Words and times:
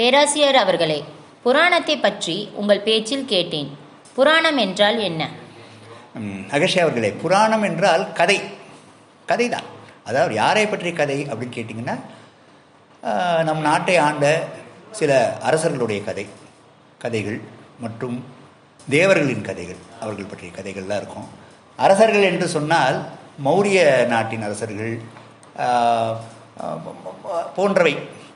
பேராசிரியர் 0.00 0.58
அவர்களே 0.60 0.96
புராணத்தை 1.44 1.94
பற்றி 2.04 2.34
உங்கள் 2.60 2.84
பேச்சில் 2.86 3.24
கேட்டேன். 3.32 3.68
புராணம் 4.16 4.58
என்றால் 4.62 4.98
என்ன? 5.08 5.22
அகஷே 6.54 6.78
அவர்களே 6.84 7.10
புராணம் 7.22 7.64
என்றால் 7.68 8.04
கதை. 8.20 8.36
கதை 9.30 9.46
தான் 9.54 9.66
அதாவது 10.08 10.34
யாரை 10.40 10.62
பற்றிய 10.66 10.92
கதை 11.00 11.18
அப்படின்னு 11.30 11.56
கேட்டிங்கன்னா 11.56 11.96
நம் 13.48 13.60
நாட்டை 13.66 13.96
ஆண்ட 14.06 14.26
சில 15.00 15.10
அரசர்களுடைய 15.48 16.00
கதை 16.08 16.24
கதைகள் 17.04 17.38
மற்றும் 17.84 18.16
தேவர்களின் 18.96 19.44
கதைகள் 19.48 19.80
அவர்கள் 20.02 20.30
பற்றிய 20.30 20.52
கதைகள்லாம் 20.58 21.00
இருக்கும். 21.02 21.28
அரசர்கள் 21.78 22.28
என்று 22.30 22.48
சொன்னால் 22.56 22.96
மௌரிய 23.48 23.82
நாட்டின் 24.14 24.46
அரசர்கள் 24.48 24.94
போன்றவை. 27.58 27.94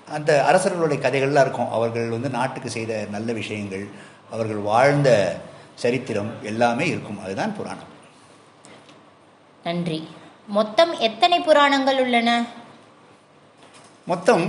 அந்த 0.09 0.30
அரசர்களுடைய 0.46 0.98
கதைகள்லாம் 1.00 1.45
இருக்கும் 1.45 1.70
அவர்கள் 1.70 2.09
வந்து 2.09 2.30
நாட்டுக்கு 2.30 2.70
செய்த 2.70 2.92
நல்ல 3.10 3.33
விஷயங்கள் 3.33 3.84
அவர்கள் 4.30 4.60
வாழ்ந்த 4.62 5.10
சரித்திரம் 5.74 6.30
எல்லாமே 6.42 6.84
இருக்கும் 6.88 7.23
அதுதான் 7.24 7.56
புராணம் 7.56 7.91
நன்றி 9.65 9.98
மொத்தம் 10.48 10.93
எத்தனை 11.01 11.38
புராணங்கள் 11.41 12.01
உள்ளன 12.01 12.30
மொத்தம் 14.06 14.45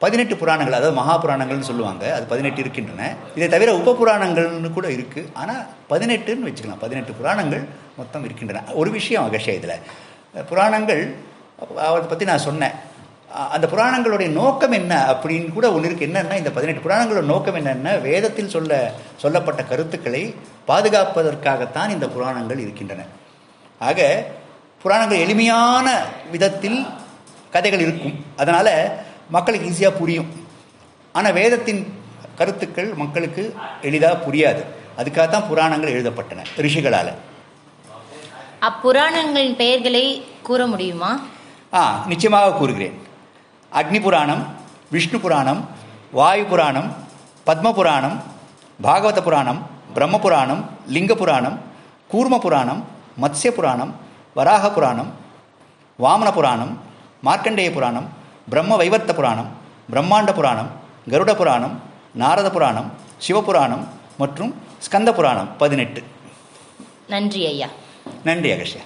பதினெட்டு 0.00 0.34
புராணங்கள் 0.36 0.76
அதாவது 0.76 0.96
மகா 0.96 1.14
புராணங்கள்னு 1.16 1.68
சொல்லுவாங்க 1.68 2.04
அது 2.14 2.24
பதினெட்டு 2.26 2.60
இருக்கின்றன 2.60 3.02
இதை 3.34 3.46
தவிர 3.48 3.72
உப 3.74 3.94
புராணங்கள்னு 3.94 4.70
கூட 4.72 4.88
இருக்குது 4.88 5.30
ஆனால் 5.34 5.62
பதினெட்டுன்னு 5.88 6.48
வச்சுக்கலாம் 6.48 6.82
பதினெட்டு 6.82 7.12
புராணங்கள் 7.12 7.62
மொத்தம் 7.96 8.24
இருக்கின்றன 8.24 8.64
ஒரு 8.72 8.90
விஷயம் 8.90 9.26
அகஷய 9.26 9.54
இதில் 9.54 10.44
புராணங்கள் 10.46 11.02
அதை 11.78 12.06
பற்றி 12.06 12.24
நான் 12.24 12.46
சொன்னேன் 12.46 12.76
அந்த 13.54 13.66
புராணங்களுடைய 13.72 14.28
நோக்கம் 14.28 14.74
என்ன 14.78 14.92
அப்படின்னு 15.12 15.52
கூட 15.52 15.66
ஒன்று 15.72 15.88
இருக்குது 15.88 16.08
என்னன்னா 16.08 16.36
இந்த 16.40 16.50
பதினெட்டு 16.56 16.82
புராணங்களோட 16.84 17.24
நோக்கம் 17.32 17.56
என்னன்னா 17.60 17.92
வேதத்தில் 18.02 18.52
சொல்ல 18.54 18.92
சொல்லப்பட்ட 19.22 19.62
கருத்துக்களை 19.70 20.34
பாதுகாப்பதற்காகத்தான் 20.68 21.92
இந்த 21.94 22.08
புராணங்கள் 22.14 22.58
இருக்கின்றன. 22.58 23.04
ஆக 23.78 24.26
புராணங்கள் 24.82 25.22
எளிமையான 25.24 25.86
விதத்தில் 26.30 26.78
கதைகள் 27.50 27.84
இருக்கும். 27.86 28.16
அதனால் 28.36 28.72
மக்களுக்கு 29.36 29.68
ஈஸியாக 29.70 29.98
புரியும். 30.00 30.30
ஆனால் 31.12 31.32
வேதத்தின் 31.32 31.82
கருத்துக்கள் 32.38 32.90
மக்களுக்கு 33.02 33.54
எளிதாக 33.88 34.22
புரியாது. 34.26 34.62
அதுக்காக 35.00 35.28
தான் 35.28 35.48
புராணங்கள் 35.50 35.94
எழுதப்பட்டன 35.96 36.44
ரிஷிகளால். 36.66 37.12
அப்புராணங்களின் 38.68 39.56
பெயர்களை 39.62 40.04
கூற 40.42 40.66
முடியுமா? 40.66 41.10
ஆ 41.78 42.04
நிச்சயமாக 42.06 42.54
கூறுகிறேன். 42.60 42.96
அக்னி 43.74 44.00
புராணம் 44.00 44.42
விஷ்ணு 44.90 45.20
புராணம் 45.20 45.68
வாயு 46.12 46.44
புராணம் 46.44 46.94
பத்ம 47.46 47.72
புராணம் 47.72 48.22
பாகவத 48.82 49.22
புராணம் 49.22 49.60
பிரம்ம 49.94 50.18
புராணம் 50.18 50.70
லிங்க 50.88 51.14
புராணம் 51.14 51.56
கூர்ம 52.12 52.38
புராணம் 52.38 52.80
மத்ஸ்ய 53.20 53.50
புராணம் 53.50 53.92
வராக 54.34 54.70
புராணம் 54.70 55.10
வாமன 55.98 56.32
புராணம் 56.32 56.72
மார்க்கண்டேய 57.22 57.72
புராணம் 57.72 58.08
பிரம்ம 58.48 58.76
வைவர்த்த 58.76 59.14
புராணம் 59.14 59.50
பிரம்மாண்ட 59.92 60.32
புராணம் 60.32 60.70
கருட 61.10 61.34
புராணம் 61.34 61.82
நாரத 62.12 62.50
புராணம் 62.50 62.92
சிவபுராணம் 63.26 63.84
மற்றும் 64.18 64.50
ஸ்கந்த 64.86 65.12
புராணம் 65.12 65.56
பதினெட்டு. 65.56 66.02
நன்றி 67.08 67.46
ஐயா. 67.46 67.68
நன்றி 68.24 68.52
அகஷ்யா. 68.52 68.82